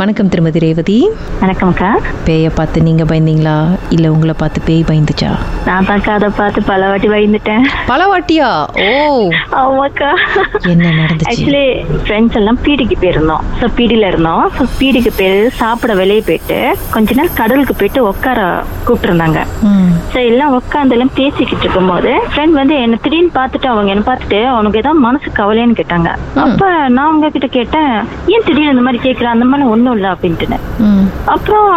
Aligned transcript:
வணக்கம் 0.00 0.28
திருமதி 0.32 0.58
ரேவதி. 0.64 0.96
வணக்கம்க்கா 1.40 1.88
பேயை 2.26 2.50
பார்த்து 2.58 2.78
நீங்க 2.86 3.04
பயந்தீங்களா? 3.10 3.54
இல்ல 3.94 4.06
உங்களை 4.12 4.34
பார்த்து 4.42 4.58
பேய் 4.68 4.84
பயந்துச்சா? 4.90 5.30
நான் 5.66 5.86
தான்க்கா 5.88 6.12
அதை 6.18 6.28
பார்த்து 6.38 6.60
பல 6.70 6.86
வாட்டி 6.90 7.08
பயந்துட்டேன். 7.08 7.64
பல 7.90 8.04
வாட்டியா? 8.12 8.48
ஓ. 8.84 8.92
ஆமாக்கா. 9.62 10.10
என்ன 10.72 10.92
நடந்துச்சு? 11.00 11.28
ஆக்சுவலி 11.30 11.64
ஃப்ரெண்ட்ஸ் 12.04 12.38
எல்லாம் 12.40 12.60
பீடிக்கு 12.66 12.96
போயிருந்தோம். 13.02 13.42
ஸோ 13.60 13.68
பீடியில் 13.78 14.06
இருந்தோம். 14.10 14.44
ஸோ 14.58 14.66
பீடிக்கு 14.78 15.12
போய் 15.18 15.50
சாப்பிட 15.60 15.94
வெளியே 16.00 16.22
போயிட்டு 16.28 16.58
கொஞ்ச 16.96 17.18
நேரம் 17.20 17.36
கடலுக்கு 17.40 17.76
போயிட்டு 17.82 18.02
உட்கார 18.12 18.38
கூப்பிட்டுருந்தாங்க. 18.86 19.42
ஸோ 20.14 20.18
எல்லாம் 20.30 20.56
உட்காந்து 20.60 20.96
எல்லாம் 20.98 21.14
பேசிக்கிட்டு 21.20 21.64
இருக்கும்போது 21.66 22.14
ஃப்ரெண்ட் 22.30 22.58
வந்து 22.60 22.76
என்ன 22.86 23.00
திடீர்னு 23.06 23.34
பார்த்துட்டு 23.38 23.70
அவங்க 23.74 23.94
என்ன 23.96 24.06
பார்த்துட்டு 24.10 24.40
அவனுக்கு 24.54 24.82
ஏதாவது 24.84 25.04
மனசு 25.08 25.36
கவலைன்னு 25.40 25.78
கேட்டாங்க. 25.82 26.08
அப்ப 26.46 26.62
நான் 26.96 27.06
அவங்க 27.08 27.32
கிட்ட 27.36 27.50
கேட்டேன் 27.60 27.92
ஏன் 28.34 28.46
திடீர்னு 28.48 28.74
இந்த 28.76 28.86
மாதிரி 28.88 29.04
கேட்குற 29.08 29.28
அந்த 29.36 29.46
மாதிரி 29.50 29.68
ஒன்றும் 29.90 29.98
இல்லை 29.98 30.10
அப்படின்ட்டு 30.10 30.58
ம், 30.80 31.04
அப்புறம் 31.26 31.70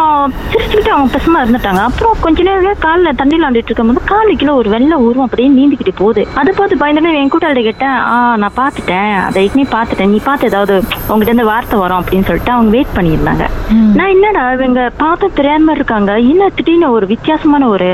சிரிச்சுக்கிட்டு 0.52 0.90
அவங்க 0.90 1.09
பசமா 1.16 1.40
இருந்துட்டாங்க. 1.40 1.81
அப்புறம் 1.84 2.16
கொஞ்ச 2.21 2.44
நேரம் 2.44 2.80
காலில் 2.80 3.16
தண்ணி 3.16 3.35
விளாண்டுட்டு 3.35 3.70
இருக்கும்போது 3.70 4.02
காலு 4.05 4.34
கீழே 4.34 4.54
ஒரு 4.54 4.70
வெள்ளை 4.70 4.98
உருவம் 4.98 5.26
அப்படியே 5.26 5.49
நீந்திக்கிட்டு 5.49 5.94
போகுது. 5.95 6.27
அதை 6.35 6.54
பார்த்து 6.57 6.76
பயந்துட்டு 6.76 7.13
என் 7.13 7.31
கூட்டாளி 7.31 7.62
கேட்டேன் 7.62 7.98
ஆ 8.07 8.16
நான் 8.35 8.57
பார்த்துட்டேன். 8.57 9.23
அதை 9.23 9.44
ஏற்கனவே 9.44 9.70
பார்த்துட்டேன். 9.76 10.07
நீ 10.07 10.20
பார்த்து 10.23 10.48
ஏதாவது 10.48 10.76
உங்ககிட்ட 11.04 11.31
இருந்து 11.31 11.45
வார்த்தை 11.45 11.80
வரும் 11.80 11.99
அப்படின்னு 11.99 12.26
சொல்லிட்டு 12.26 12.52
அவங்க 12.52 12.71
வெயிட் 12.71 12.95
பண்ணியிருந்தாங்க. 12.95 13.45
நான் 13.95 14.07
என்னடா 14.07 14.52
இவங்க 14.52 14.91
பார்த்தும் 14.98 15.34
தெரியாம 15.34 15.71
இருக்காங்க? 15.71 16.12
என்ன 16.26 16.49
திடீர்னு 16.55 16.91
ஒரு 16.91 17.07
வித்தியாசமான 17.07 17.68
ஒரு 17.68 17.90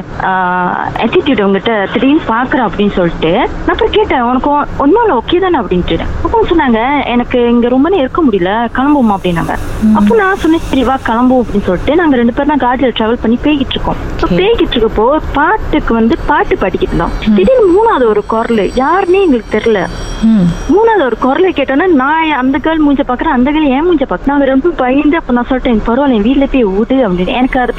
ஆட்டிடியூட் 1.03 1.41
உங்ககிட்ட 1.41 1.87
திடீர்னு 1.93 2.21
பாக்குறேன் 2.27 2.67
அப்படின்னு 2.67 2.93
சொல்லிட்டு 2.93 3.31
நான் 3.33 3.73
அப்புறம் 3.73 3.91
கேட்டேன் 3.91 4.21
உனக்கு 4.21 4.49
ஒ- 4.49 4.69
ஒண்ணும் 4.77 5.03
இல்லை 5.03 5.15
ஓகே 5.17 5.39
தானே? 5.39 5.59
அப்படின்ட்டு 5.59 5.97
அப்போ 6.23 6.45
சொன்னாங்க 6.49 6.79
எனக்கு 7.05 7.49
இங்க 7.49 7.67
ரொம்ப 7.67 7.87
இருக்க 7.95 8.21
முடியல. 8.23 8.51
கிளம்புமா 8.75 9.13
அப்படின்னாங்க. 9.15 9.53
அப்போ 9.95 10.08
நான் 10.17 10.37
சொன்னேன் 10.37 10.63
சரி 10.67 10.83
வா 10.83 10.97
கிளம்புவோம் 11.07 11.41
அப்படின்னு 11.43 11.65
சொல்லிட்டு 11.65 11.95
நாங்க 11.95 12.15
ரெண்டு 12.15 12.33
பேரும் 12.33 12.51
தான் 12.53 12.61
காடியில் 12.63 12.95
டிராவல் 12.97 13.21
பண்ணி 13.21 13.37
பேய்கிட்டு 13.43 13.75
இருக்கோம். 13.75 13.99
பேய்கிட்டு 14.39 14.75
இருக்கப்போ 14.75 15.19
பாட்டுக்கு 15.33 15.93
வந்து 15.93 16.17
பாட்டு 16.25 16.55
பாடிக்கிட்டு 16.55 16.87
இருந்தோம். 16.87 17.11
திடீர்னு 17.35 17.67
மூணாவது 17.75 18.05
ஒரு 18.05 18.25
குரல். 18.25 18.63
யாருன்னே 18.83 19.21
எங்களுக்கு 19.25 19.59
தெரியல. 19.59 19.81
மூணாவது 20.23 21.05
ஒரு 21.05 21.17
குரலை 21.17 21.53
கேட்டோன்னே 21.55 21.87
நான் 21.87 22.31
அந்த 22.31 22.57
கேர்ள் 22.57 22.79
மூஞ்ச 22.89 22.99
பாக்குறேன் 23.07 23.35
அந்த 23.37 23.51
கேர்ள் 23.51 23.67
ஏன் 23.67 23.85
மூஞ்ச 23.85 24.01
பாக்குறேன் 24.09 24.25
நான் 24.25 24.41
ரொம்ப 24.41 24.69
பயந்து 24.69 25.17
அப்ப 25.17 25.33
நான் 25.33 25.45
சொல்லிட்டேன் 25.49 25.63
"எனக்கு 25.63 25.95
பரவாயில்ல 25.95 26.13
என் 26.13 26.23
வீட்டுல 26.23 26.47
போய் 26.51 26.63
விடு 26.63 27.09
அப்படின்னு. 27.09 27.27
எனக்கு 27.27 27.59
அதை 27.59 27.75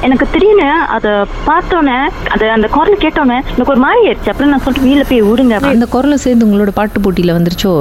எனக்கு 0.00 0.26
திடீர்னு 0.32 0.70
அதை 0.70 1.10
பார்த்தோன்னே 1.46 1.98
அது 2.28 2.50
அந்த 2.50 2.68
குரல் 2.68 2.96
கேட்டோன்னே 2.96 3.38
எனக்கு 3.38 3.66
ஒரு 3.66 3.76
மாதிரி 3.76 4.08
ஆயிடுச்சு. 4.08 4.28
அப்புறம் 4.28 4.48
நான் 4.48 4.58
சொல்லிட்டு 4.58 4.88
வீட்டுல 4.88 5.04
போய் 5.08 5.22
விடுங்க. 5.22 5.62
அந்த 5.62 5.86
குரலும் 5.86 6.16
சேர்ந்து 6.16 6.46
உங்களோட 6.46 6.68
பாட்டு 6.74 7.00
போட்டியில 7.00 7.34
வந்துருச்சோ? 7.36 7.74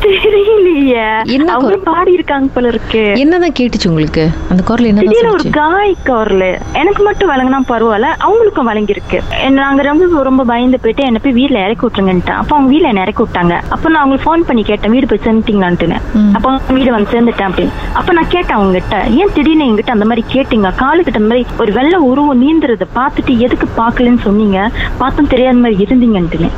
தெரியலையே. 0.00 1.24
என்ன 1.24 1.52
அவங்க 1.52 1.76
குரல்? 1.76 1.94
பாடி 1.94 2.12
இருக்காங்க 2.12 2.48
போல 2.54 2.68
இருக்கு. 2.68 3.12
என்னதான் 3.16 3.52
கேட்டுச்சு 3.60 3.88
உங்களுக்கு? 3.88 4.30
அந்த 4.50 4.62
குரல் 4.62 4.94
திடீர்னு 4.94 5.30
ஒரு 5.30 5.50
காய் 5.50 5.96
குரல். 6.04 6.58
எனக்கு 6.72 7.02
மட்டும் 7.02 7.30
வழங்கினா 7.30 7.58
பரவாயில்ல 7.68 8.06
அவங்களுக்கும் 8.20 8.68
வழங்கியிருக்கு 8.68 9.20
என்ன- 9.42 9.60
நாங்க 9.60 9.82
ரொம்ப 9.82 10.22
ரொம்ப 10.22 10.44
பயந்து 10.44 10.80
போயிட்டு 10.80 11.04
என்ன 11.04 11.18
போய் 11.18 11.32
வீட்டுல 11.32 11.64
இறக்கி 11.64 11.86
விட்டுருங்கன்ட்டேன். 11.86 12.30
அப்ப 12.30 12.56
அவங்க 12.56 12.76
வீட்டுல 12.76 12.88
என்ன 12.88 13.00
இறக்கி 13.00 13.22
விட்டாங்க. 13.22 13.47
அப்ப 13.74 13.84
நான் 13.92 14.00
அவங்களுக்கு 14.02 14.26
ஃபோன் 14.28 14.46
பண்ணி 14.48 14.62
கேட்டேன் 14.70 14.92
வீடு 14.94 15.08
போய் 15.10 15.22
சேர்ந்துட்டீங்களான்ட்டுன்னு. 15.26 15.98
அப்ப 16.36 16.74
வீடு 16.76 16.90
வந்து 16.96 17.12
சேர்ந்துட்டேன் 17.14 17.48
அப்படின்னு. 17.48 17.74
அப்ப 17.98 18.12
நான் 18.18 18.30
கேட்டேன் 18.34 18.56
அவங்க 18.58 18.72
கிட்ட 18.78 18.96
ஏன் 19.20 19.32
திடீர்னு 19.36 19.66
எங்கிட்ட 19.68 19.96
அந்த 19.96 20.06
மாதிரி 20.10 20.24
கேட்டீங்க? 20.34 20.74
காலு 20.82 21.00
கிட்ட 21.06 21.20
அந்த 21.22 21.30
மாதிரி 21.32 21.46
ஒரு 21.62 21.72
வெள்ளை 21.78 21.98
உருவம் 22.10 22.42
நீந்துறத 22.44 22.86
பார்த்துட்டு 22.98 23.38
எதுக்கு 23.46 23.68
பார்க்கலன்னு 23.80 24.24
சொன்னீங்க? 24.26 24.58
பார்த்தும் 25.02 25.30
தெரியாத 25.34 25.58
மாதிரி 25.64 25.84
இருந்தீங்கன்ட்டுன்னு. 25.86 26.50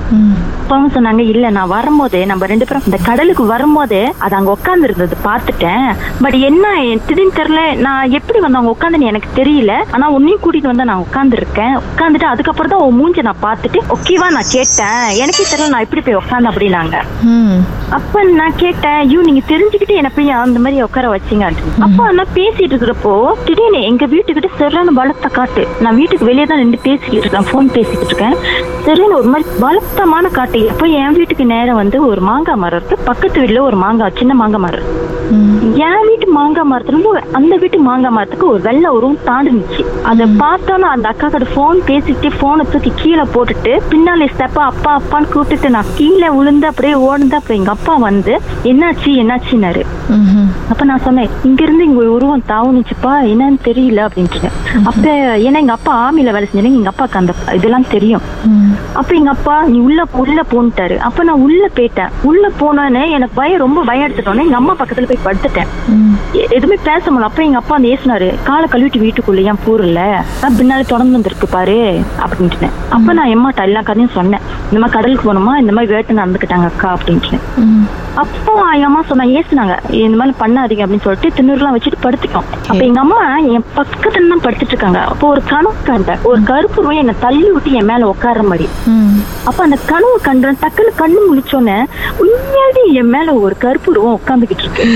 அப்ப 0.61 0.75
அவங்க 0.77 0.91
சொன்னாங்க 0.97 1.23
இல்ல 1.33 1.51
நான் 1.57 1.73
வரும்போதே 1.77 2.25
நம்ம 2.31 2.47
ரெண்டு 2.47 2.67
பேரும் 2.67 2.87
இந்த 2.89 2.99
கடலுக்கு 3.09 3.45
வரும்போதே 3.53 4.03
அது 4.25 4.35
அங்க 4.39 4.51
உட்கார்ந்து 4.57 4.87
இருந்தது 4.89 5.17
பார்த்துட்டேன். 5.29 5.89
பட் 6.25 6.37
என்ன 6.49 6.67
திடீர்னு 7.09 7.39
தெரியல 7.39 7.63
நான் 7.87 8.13
எப்படி 8.19 8.39
வந்து 8.45 8.59
அவங்க 8.59 8.75
உட்காந்துன்னு 8.77 9.11
எனக்கு 9.13 9.31
தெரியல. 9.41 9.73
ஆனா 9.95 10.09
உன்னையும் 10.17 10.43
கூட்டிட்டு 10.43 10.71
வந்தா 10.71 10.85
நான் 10.91 11.05
உட்கார்ந்து 11.07 11.37
இருக்கேன் 11.41 11.75
உட்காந்துட்டு 11.89 12.29
அதுக்கப்புறம் 12.33 12.73
தான் 12.73 12.85
உன் 12.87 12.99
மூஞ்ச 13.01 13.23
நான் 13.29 13.43
பார்த்துட்டு 13.47 13.79
ஓகேவா 13.95 14.29
நான் 14.37 14.53
கேட்டேன். 14.57 15.03
எனக்கே 15.23 15.45
தெரியல 15.53 15.73
நான் 15.75 15.87
எப்படி 15.87 16.03
போய் 16.07 16.19
உட்காந்து 16.21 16.51
அப்படின்னாங்க. 16.51 16.80
ம், 17.25 17.59
அப்ப 17.91 18.23
நான் 18.33 18.57
கேட்டேன் 18.57 18.97
ஐயோ 18.97 19.21
நீங்க 19.21 19.43
தெரிஞ்சுக்கிட்டு 19.49 19.95
என்ன 19.95 20.11
போய் 20.11 20.31
அந்த 20.37 20.59
மாதிரி 20.59 20.83
உட்கார 20.83 21.09
வச்சீங்க. 21.09 21.47
அப்ப 21.87 22.13
நான் 22.13 22.35
பேசிட்டு 22.35 22.73
இருக்கிறப்போ 22.73 23.13
திடீர்னு 23.47 23.81
எங்க 23.83 24.07
வீட்டுக்கிட்ட 24.07 24.51
சரியான 24.59 24.93
பலத்த 24.93 25.29
காட்டு. 25.29 25.67
நான் 25.81 25.95
வீட்டுக்கு 25.95 26.25
வெளியே 26.25 26.47
தான் 26.47 26.59
நின்று 26.59 26.81
பேசிக்கிட்டு 26.89 27.21
இருக்கேன் 27.21 27.49
ஃபோன் 27.51 27.71
பேசிக்கிட்டு 27.77 28.07
இருக்கேன். 28.07 28.37
சரியான 28.85 29.15
ஒரு 29.15 29.29
மாதிரி 29.29 29.49
பலத்தமான 29.61 30.31
காட்டு. 30.31 30.61
எப்போ 30.67 30.87
என் 31.01 31.13
வீட்டுக்கு 31.13 31.45
நேரம் 31.47 31.77
வந்து 31.77 32.07
ஒரு 32.07 32.21
மாங்காய் 32.21 32.57
மரம் 32.57 32.81
இருக்கு 32.81 32.99
பக்கத்து 33.05 33.41
வீட்டுல 33.41 33.61
ஒரு 33.61 33.77
மாங்காய் 33.77 34.19
சின்ன 34.19 34.35
மாங்காய் 34.35 34.65
மரம். 34.67 34.87
என் 35.87 36.07
மாங்காய் 36.51 36.71
மரத்துல 36.71 37.21
அந்த 37.39 37.55
வீட்டு 37.63 37.79
மாங்காய் 37.87 38.15
மரத்துக்கு 38.15 38.47
ஒரு 38.53 38.61
வெள்ளை 38.67 38.89
உருவம் 38.97 39.19
தாண்டிச்சு 39.29 39.83
அதை 40.11 40.25
பார்த்தோன்னா 40.41 40.89
அந்த 40.95 41.07
அக்கா 41.13 41.27
கிட்ட 41.35 41.47
ஃபோன் 41.53 41.79
பேசிக்கிட்டு 41.89 42.29
போனை 42.41 42.65
தூக்கி 42.73 42.91
கீழே 43.03 43.25
போட்டுட்டு 43.35 43.73
பின்னாலே 43.91 44.27
ஸ்டெப்பா 44.33 44.63
அப்பா 44.71 44.91
அப்பான்னு 45.01 45.31
கூப்பிட்டுட்டு 45.35 45.75
நான் 45.77 45.93
கீழே 45.99 46.29
விழுந்து 46.37 46.67
அப்படியே 46.71 46.95
ஓடுந்து 47.09 47.37
அப்புறம் 47.39 47.59
எங்க 47.61 47.73
அப்பா 47.77 47.95
வந்து 48.07 48.35
என்னாச்சு 48.71 49.11
என்னாச்சுன்னாரு. 49.23 49.83
அப்ப 50.73 50.83
நான் 50.91 51.05
சொன்னேன் 51.07 51.31
இங்க 51.49 51.61
இருந்து 51.67 51.87
இங்க 51.89 52.01
ஒரு 52.05 52.11
உருவம் 52.17 52.45
தாவுனுச்சுப்பா 52.53 53.13
என்னன்னு 53.33 53.61
தெரியல 53.69 54.01
அப்படின்ட்டு 54.09 54.51
அப்ப 54.91 55.05
ஏன்னா 55.47 55.63
எங்க 55.65 55.75
அப்பா 55.79 55.95
ஆமில 56.07 56.35
வேலை 56.37 56.49
செஞ்சேன் 56.51 56.79
எங்க 56.81 56.93
அப்பாவுக்கு 56.93 57.21
அந்த 57.21 57.33
இதெல்லாம் 57.59 57.89
தெரியும். 57.95 58.25
அப்ப 59.01 59.11
எங்க 59.21 59.31
அப்பா 59.37 59.57
நீ 59.73 59.79
உள்ள 59.89 60.01
உள்ள 60.25 60.41
போன்ட்டாரு. 60.53 60.97
அப்ப 61.09 61.25
நான் 61.29 61.45
உள்ள 61.47 61.65
போயிட்டேன். 61.77 62.13
உள்ள 62.31 62.45
போனோன்னே 62.61 63.05
எனக்கு 63.17 63.39
பயம் 63.41 63.63
ரொம்ப 63.65 63.81
பயம் 63.91 64.07
எடுத்துட்டோன்னே 64.07 64.45
எங்க 64.49 64.59
அம்மா 64.61 64.75
பக்கத்துல 64.81 65.09
போய் 65.11 65.25
படுத்துட்டேன். 65.27 65.71
எதுவுமே 66.57 66.77
பேச 66.89 67.03
முடியல. 67.11 67.29
அப்ப 67.31 67.43
எங்க 67.47 67.59
அப்பா 67.61 67.75
அந்த 67.77 67.89
ஏசினாரு. 67.95 68.29
காலை 68.49 68.67
கழுவிட்டு 68.73 69.03
வீட்டுக்குள்ள 69.05 69.43
ஏன் 69.51 69.63
பூரல 69.65 70.03
நான் 70.43 70.57
பின்னால 70.59 70.87
தொடர்ந்து 70.93 71.17
வந்திருக்கு 71.17 71.49
பாரு 71.57 71.79
அப்படின்ட்டு 72.25 72.69
அப்ப 72.97 73.13
நான் 73.19 73.33
எம்மாட்ட 73.37 73.67
எல்லா 73.69 73.83
கதையும் 73.89 74.17
சொன்னேன். 74.19 74.45
இந்த 74.69 74.79
மாதிரி 74.83 74.97
கடலுக்கு 74.97 75.27
போனோமா 75.29 75.55
இந்த 75.63 75.73
மாதிரி 75.79 75.93
வேட்டை 75.95 76.17
நடந்துக்கிட்டாங்க 76.23 76.69
அக்கா 76.73 76.91
அப்படின்ட்டு. 76.97 77.39
அப்போ 78.15 78.53
எங்க 78.75 78.85
அம்மா 78.85 79.03
சொன்னா 79.09 79.25
ஏசுனாங்க 79.25 79.75
இந்த 79.91 80.17
மாதிரி 80.17 80.35
பண்ணாதீங்க 80.41 80.83
அப்படின்னு 80.85 81.05
சொல்லிட்டு 81.05 81.29
திண்ணூறுலாம் 81.37 81.75
வச்சுட்டு 81.77 81.99
படுத்துட்டோம். 82.03 82.47
அப்ப 82.69 82.85
எங்க 82.85 83.01
அம்மா 83.01 83.39
என் 83.39 83.65
பக்கத்துல 83.77 84.29
தான் 84.29 84.43
படுத்துட்டு 84.45 84.75
இருக்காங்க 84.75 85.01
அப்போ 85.01 85.29
ஒரு 85.29 85.43
கனவு 85.45 85.75
கண்டேன் 85.85 86.19
ஒரு 86.23 86.43
கருப்பு 86.43 86.83
ரூபாய் 86.83 86.97
என்னை 86.97 87.15
தள்ளி 87.21 87.51
விட்டு 87.51 87.73
என் 87.73 87.85
மேல 87.85 88.09
உட்கார 88.09 88.43
மாதிரி. 88.43 88.69
அப்ப 89.45 89.63
அந்த 89.63 89.79
கனவு 89.87 90.21
கண்டேன் 90.23 90.61
டக்குன்னு 90.63 90.93
கண்ணு 91.03 91.21
முழிச்சோன்னே 91.29 91.79
உண்மையாவே 92.25 92.85
என் 92.93 93.09
மேல 93.09 93.35
ஒரு 93.35 93.57
கருப்பு 93.57 93.93
ரூபம் 93.93 94.21
உட்காந்துக்கிட்டு 94.21 94.67
இருக்கு. 94.67 94.87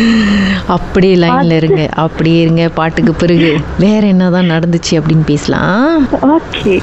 அப்படியே 0.67 1.17
லைன்ல 1.17 1.53
இருங்க. 1.53 1.89
அப்படியே 1.95 2.41
இருங்க. 2.41 2.69
பாட்டுக்கு 2.69 3.15
பிறகு 3.15 3.61
வேற 3.79 4.07
என்னதான் 4.07 4.53
நடந்துச்சு 4.55 4.95
அப்படின்னு 5.01 5.25
பேசலாம். 5.27 6.07
ஓகே. 6.37 6.83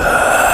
Uh... 0.00 0.47